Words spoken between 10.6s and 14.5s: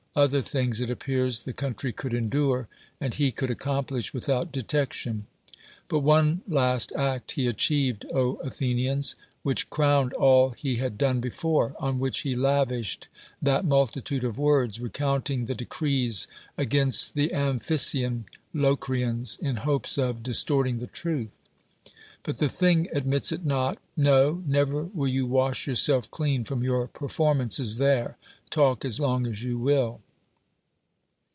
had done before; on which he lavished that multitude of